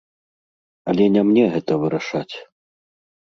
[0.93, 2.35] Але не мне гэта вырашаць.